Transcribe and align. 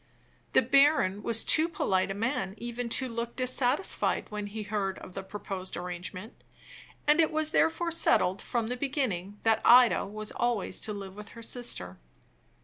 The 0.53 0.63
baron 0.63 1.21
was 1.21 1.43
too 1.45 1.69
polite 1.69 2.09
a 2.09 2.15
man 2.15 2.55
even 2.57 2.89
to 2.89 3.07
look 3.07 3.35
dissatisfied 3.35 4.31
when 4.31 4.47
he 4.47 4.63
heard 4.63 4.97
of 4.97 5.13
the 5.13 5.21
proposed 5.21 5.77
arrangement; 5.77 6.43
and 7.05 7.21
it 7.21 7.29
was 7.31 7.51
therefore 7.51 7.91
settled 7.91 8.41
from 8.41 8.65
the 8.65 8.77
beginning 8.77 9.39
that 9.43 9.61
Ida 9.63 10.07
was 10.07 10.31
always 10.31 10.81
to 10.81 10.93
live 10.93 11.15
with 11.15 11.29
her 11.37 11.43
sister. 11.43 11.99